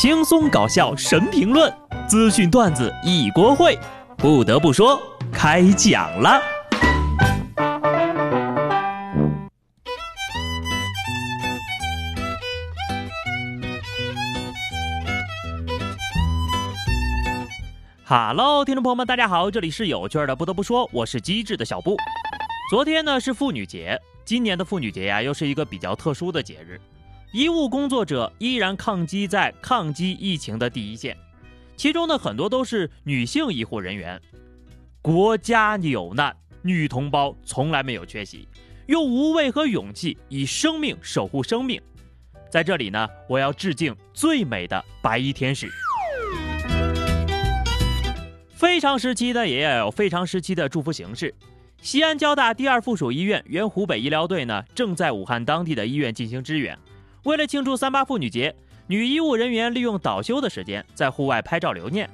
[0.00, 3.76] 轻松搞笑神评论，资讯段子一锅烩。
[4.16, 4.96] 不得不说，
[5.32, 6.40] 开讲了。
[18.04, 20.36] 哈喽，听众朋友们，大家好，这里是有趣的。
[20.36, 21.96] 不得不说，我是机智的小布。
[22.70, 26.80] 昨天呢是妇女节，今年的妇女节呀，又是一个比较特殊的节日。
[27.30, 31.14] 医务工作者依然抗击在抗击疫情的第一线，
[31.76, 34.18] 其中呢很多都是女性医护人员。
[35.02, 38.48] 国家有难，女同胞从来没有缺席，
[38.86, 41.78] 用无畏和勇气以生命守护生命。
[42.50, 45.68] 在这里呢，我要致敬最美的白衣天使。
[48.48, 51.34] 非常时期的也要有非常时期的祝福形式。
[51.82, 56.76] 西安交大第二附属医院原湖北医疗队呢，正在武汉当地的医院进行支援。
[57.28, 58.56] 为了庆祝三八妇女节，
[58.86, 62.08] 女医务人员利用倒休的时间在户外拍照留念。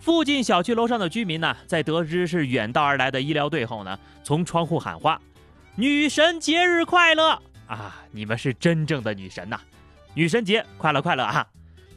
[0.00, 5.20] 附近小区楼上的居民呢，在得知是远道而来的医疗队后呢，从窗户喊话
[5.76, 7.94] ：“女神节日快乐啊！
[8.10, 9.60] 你们是真正的女神呐！
[10.14, 11.46] 女神节快乐快乐啊！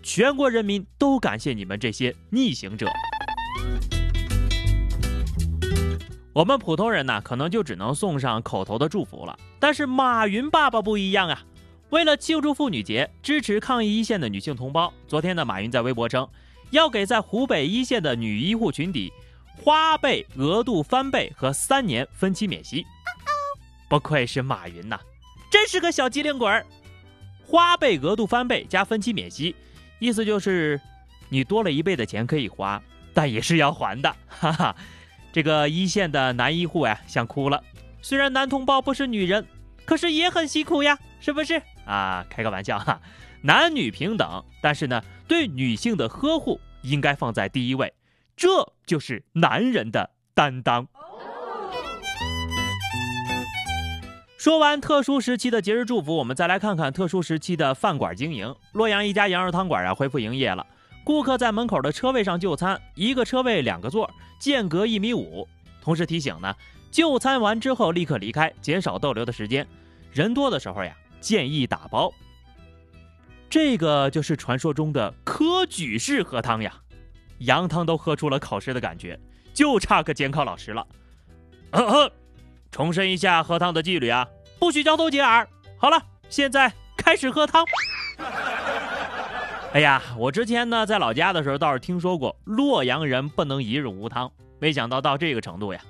[0.04, 2.86] 全国人民都感谢你们这些逆行者。”
[6.34, 9.40] 我们普通人呢，可能就只能送上口头的祝福了。
[9.58, 11.42] 但是马云爸爸不一样啊！
[11.92, 16.26] 为了庆祝妇女节，支持抗疫一线的女性同胞，昨天呢，马云在微博称，
[16.70, 19.12] 要给在湖北一线的女医护群体
[19.58, 22.86] 花呗额度翻倍和三年分期免息。
[23.90, 24.98] 不愧是马云呐，
[25.52, 26.66] 真是个小机灵鬼儿！
[27.46, 29.54] 花呗额度翻倍加分期免息，
[30.00, 30.80] 意思就是
[31.28, 32.82] 你多了一倍的钱可以花，
[33.14, 34.74] 但也是要还的，哈哈。
[35.34, 37.62] 这个一线的男医护呀，想哭了。
[38.02, 39.46] 虽然男同胞不是女人，
[39.84, 42.26] 可是也很辛苦呀，是不是啊？
[42.30, 43.02] 开个玩笑哈，
[43.42, 47.94] 男女平等，但是呢，对女性的呵护应该放在第一位，
[48.36, 50.88] 这就是男人的担当。
[54.38, 58.56] 说完特殊时期的节日祝福，我们再来看看特殊时期的饭馆经营。
[58.72, 60.66] 洛阳一家羊肉汤馆啊，恢复营业了。
[61.04, 65.48] 顾客在门口的车位上就餐，一个车位两个座，间隔一米五。
[65.80, 66.56] 同时提醒呢，
[66.90, 69.68] 就餐完之后立刻离开，减少逗留的时间。
[70.12, 72.14] 人多的时候呀，建议打包。
[73.50, 76.74] 这个就是传说中的科举式喝汤呀，
[77.40, 79.18] 羊汤都喝出了考试的感觉，
[79.54, 80.86] 就差个监考老师了。
[81.72, 82.12] 呵呵
[82.72, 84.28] 重申一下喝汤的纪律啊，
[84.60, 85.48] 不许交头接耳。
[85.78, 87.64] 好了，现在开始喝汤。
[89.74, 95.82] 哎呀，我之前呢在老家的时候倒是听说过洛阳人不能一日无汤，没想到到这个程度呀！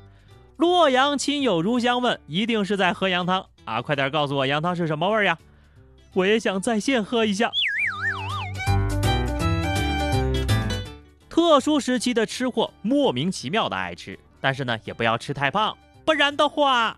[0.61, 3.81] 洛阳亲友如相问，一定是在喝羊汤啊！
[3.81, 5.35] 快点告诉我羊汤是什么味儿呀？
[6.13, 7.49] 我也想在线喝一下。
[11.27, 16.95] 特殊时期的吃货莫名其妙的爱吃，但是呢也不要吃太胖，不然的话。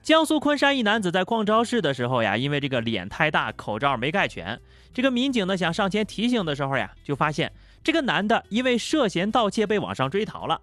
[0.00, 4.60] 江苏昆山一男子在逛超市的时候呀，因为这个脸太大，口罩没盖全。
[4.94, 7.52] 这个民警呢想上前提醒的时候呀，就发现
[7.82, 10.60] 这个男的因为涉嫌盗窃被网上追逃了。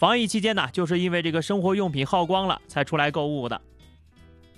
[0.00, 3.60] 防疫期间呢，就是因为这个生活用品耗光了才出来购物的。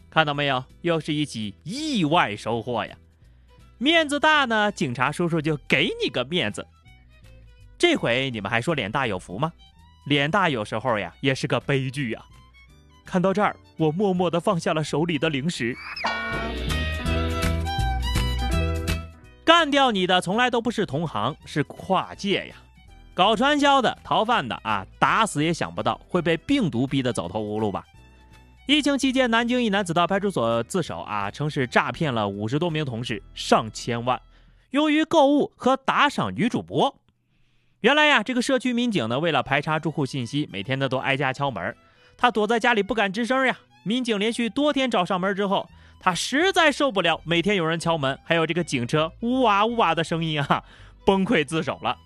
[0.08, 2.96] 看到没有，又是一起意外收获呀！
[3.76, 6.64] 面子大呢，警察叔叔就给你个面子。
[7.76, 9.52] 这回你们还说脸大有福吗？
[10.04, 12.24] 脸大有时候呀也是个悲剧呀。
[13.04, 15.76] 看到这儿，我默默地放下了手里的零食。
[19.44, 22.54] 干掉你的从来都不是同行，是跨界呀！
[23.14, 27.84] 搞传销的、逃犯的啊，打死也想不到会被病毒逼得走投无路吧？
[28.66, 34.20] 疫情期间，南京一男子到派出所自首啊，称是诈骗了五十多名同事上千万，
[34.70, 36.94] 用于购物和打赏女主播。
[37.80, 41.76] 原来呀，这个社区民警呢，为了排查住户信息，每天呢都挨家敲门。
[42.16, 43.58] 他躲在家里不敢吱声呀。
[43.82, 45.68] 民警连续多天找上门之后，
[45.98, 50.62] 他实在受不了每天有人敲门，还有这个警车呜哇呜哇的声音啊，
[51.04, 51.98] 崩溃自首了。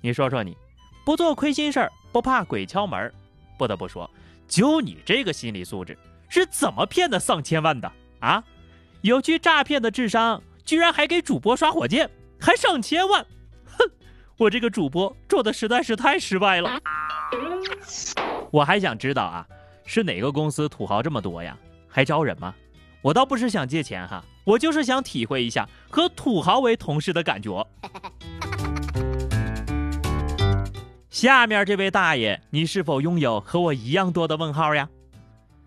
[0.00, 0.56] 你说说你，
[1.04, 3.12] 不做亏心事儿，不怕鬼敲门。
[3.58, 4.10] 不得不说，
[4.48, 5.96] 就你这个心理素质，
[6.28, 8.42] 是怎么骗的上千万的啊？
[9.02, 12.10] 有去诈骗的智商，居然还给主播刷火箭，
[12.40, 13.24] 还上千万！
[13.66, 13.90] 哼，
[14.38, 16.80] 我这个主播做的实在是太失败了。
[18.50, 19.46] 我还想知道啊，
[19.84, 21.56] 是哪个公司土豪这么多呀？
[21.86, 22.54] 还招人吗？
[23.02, 27.66] 我倒不是想借钱哈，我就是想体会一下和土豪为同事的感觉。
[31.10, 34.88] 下面这位大爷，你是否拥有和我一样多的问号呀？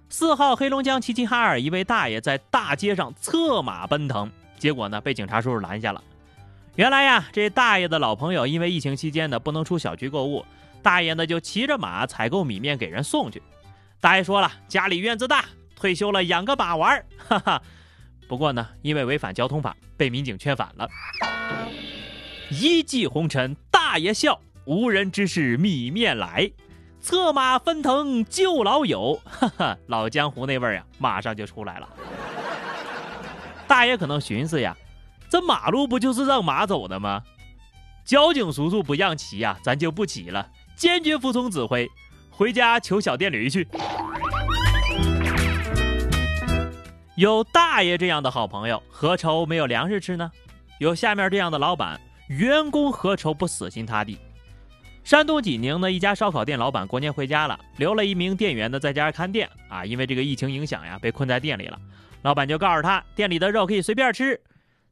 [0.08, 6.02] 四号黑龙江齐齐哈尔一位大爷在大街上策马奔腾，结果呢被警察叔叔拦下了。
[6.76, 10.46] 原来呀，这大爷的老朋友因为疫情期间呢不能出小区购物，
[10.82, 13.44] 大爷呢就骑着马采购米面给人送去。
[14.00, 15.44] 大爷说了，家里院子大，
[15.76, 17.62] 退休了养个马玩 哈哈。
[18.30, 20.88] 不过呢，因为违反交通法，被民警劝返了。
[22.50, 26.52] 一骑红尘大爷笑，无人知是米面来。
[27.00, 31.90] 策马奔腾救老友，哈哈，老江湖那味儿呀，马上就出来了。
[33.68, 34.74] 大爷可能寻思呀，
[35.30, 37.22] 这马路不就是让马走的吗？
[38.06, 41.90] 交警叔叔不让骑呀，咱就不骑了，坚决服从指挥，
[42.30, 43.68] 回家求小电驴去。
[47.16, 50.32] 有大爷这样的好朋友，何愁没有粮食吃呢？
[50.80, 54.18] 有下面这样的老板，员工何愁不死心塌地？
[55.04, 59.86] 山东济宁的一家烧烤店老板过年回家了，留了一名店员呢在家看店啊。
[59.86, 61.80] 因为这个疫情影响呀，被困在店里了。
[62.22, 64.40] 老板就告诉他，店里的肉可以随便吃。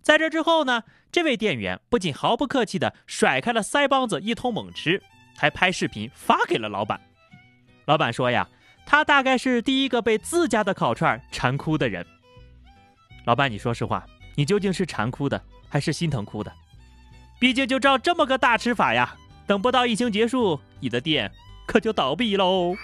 [0.01, 5.01] 在这之后呢，这位店员不仅毫不客气地甩开了腮帮子一通猛吃，
[5.37, 6.99] 还拍视频发给了老板。
[7.85, 8.47] 老板说呀，
[8.85, 12.05] 他大概是第一个被自家的烤串馋哭的人。
[13.23, 14.05] 老板，你说实话，
[14.35, 16.51] 你究竟是馋哭的还是心疼哭的？
[17.39, 19.15] 毕竟就照这么个大吃法呀。
[19.47, 21.31] 等不到疫情结束，你的店
[21.65, 22.75] 可就倒闭喽。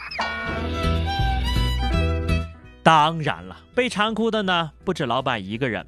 [2.84, 5.86] 当然了，被馋哭的呢不止老板一个人。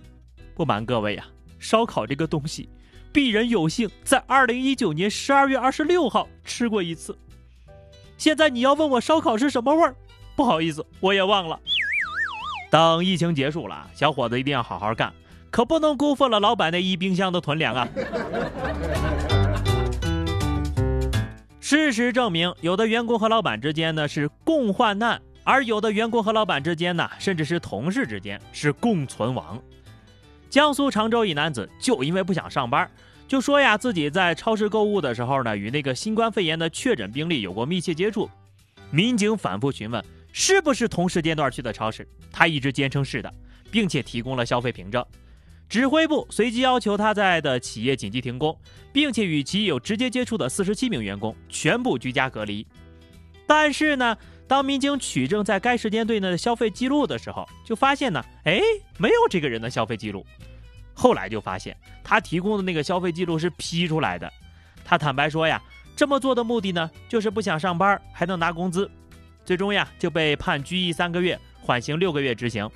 [0.54, 1.26] 不瞒各位呀，
[1.58, 2.70] 烧烤这个东西，
[3.14, 7.18] 鄙人有幸在二零一九年十二月二十六号吃过一次。
[8.18, 9.96] 现在你要问我烧烤是什么味儿，
[10.36, 11.58] 不好意思，我也忘了。
[12.70, 15.14] 等疫情结束了，小伙子一定要好好干，
[15.50, 17.88] 可不能辜负了老板那一冰箱的囤粮啊。
[21.70, 29.62] 事实证明，有的员工和老板之间呢是共患难，而有的员工和老板之间呢，甚至是同事之间是共存亡。
[30.50, 32.90] 江苏常州一男子就因为不想上班，
[33.28, 38.28] 就说呀自己在超市购物的时候呢，与那个新冠肺炎的确诊病例有过密切接触。
[38.90, 43.32] 民警反复询问是不是同时间段去的超市，他一直坚称是的，
[43.70, 45.06] 并且提供了消费凭证。
[45.70, 48.58] 指挥部随即要求他在的企业紧急停工，
[48.92, 52.66] 并且与其有直接接触的四十七名员工全部居家隔离。
[53.46, 54.18] 但是呢，
[54.48, 58.60] 当民警取证在该时间段的消费记录的时候，就发现呢，哎，
[58.98, 60.26] 没有这个人的消费记录。
[60.96, 64.32] 后来就发现他提供的那个消费记录是 P 出来的。
[64.84, 65.62] 他坦白说呀，
[65.96, 68.90] 这么做的目的呢，就是不想上班还能拿工资。
[69.46, 72.68] 最终呀，就被判拘役三个月，缓刑六个月执行。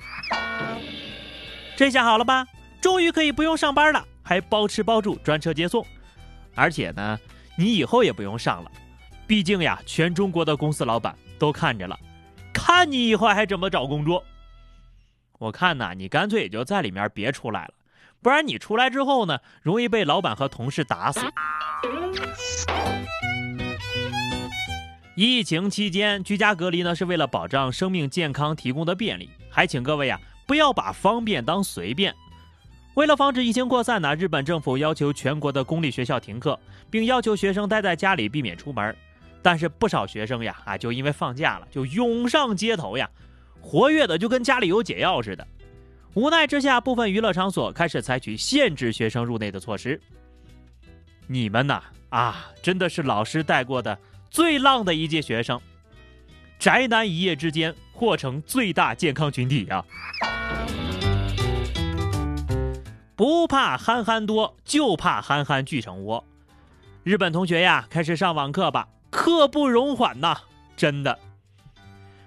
[1.76, 2.46] 这下好了吧？
[2.84, 5.86] 终于可以不用上班了，还包吃包住，专车接送，
[6.54, 7.18] 而且呢，
[7.56, 8.70] 你以后也不用上了，
[9.26, 11.98] 毕竟呀，全中国的公司老板都看着了，
[12.52, 14.22] 看你以后还怎么找工作。
[15.38, 17.72] 我看呐，你干脆也就在里面别出来了，
[18.20, 21.20] 不然你出来之后呢，容易被老板和同事打死。
[25.16, 32.14] 疫情期间居家隔离呢，是为了保障生命健康提供的便利，还请各位呀，不要把方便当随便。
[32.94, 36.58] 为了防止疫情扩散呢，日本政府要求全国的公立学校停课，
[36.88, 38.96] 并要求学生待在家里，避免出门。
[39.42, 43.10] 但是不少学生呀，啊，就因为放假了，就涌上街头呀，
[43.60, 45.46] 活跃的就跟家里有解药似的。
[46.14, 50.00] 无奈之下，部分娱乐场所开始采取限制学生入内的措施。
[51.26, 53.98] 你们呐，啊，真的是老师带过的
[54.30, 55.60] 最浪的一届学生，
[56.60, 59.84] 宅男一夜之间或成最大健康群体呀。
[63.16, 66.24] 不怕憨憨多，就怕憨憨聚成窝。
[67.04, 70.36] 日本同学呀，开始上网课吧，刻不容缓呐！
[70.76, 71.16] 真的，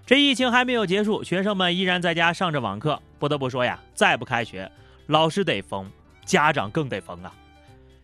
[0.06, 3.02] 这疫情还没有结束，学生们依然在家上着网课。
[3.20, 4.72] 不得不说呀，再不开学，
[5.08, 5.92] 老师得疯，
[6.24, 7.34] 家长更得疯啊！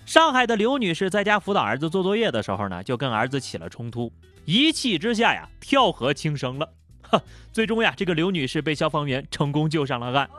[0.06, 4.12] 上海的刘女士在家辅导儿子做作业的时候呢，就跟儿子起了冲突，
[4.44, 6.68] 一气之下呀，跳河轻生了。
[7.04, 7.22] 哈，
[7.54, 10.30] 最终呀，这个刘女士被消防员成功救上了岸。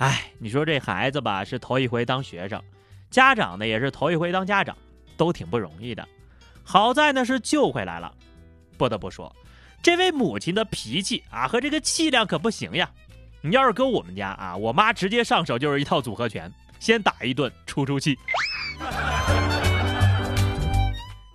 [0.00, 2.58] 哎，你说这孩子吧是头一回当学生，
[3.10, 4.74] 家长呢也是头一回当家长，
[5.14, 6.08] 都挺不容易的。
[6.64, 8.10] 好在呢是救回来了。
[8.78, 9.30] 不得不说，
[9.82, 12.90] 这位母亲的脾气啊和这个气量可不行呀。
[13.42, 18.18] 你要是搁我们家啊，我妈直接上手就是一套组合拳，先打一顿出出气。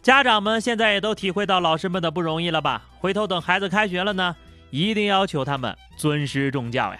[0.01, 2.84] 家长们现在也都体会到老师们的不容易了吧？
[2.98, 4.36] 回头等孩子开学了呢，
[4.72, 7.00] 一定要求他们尊师重教呀。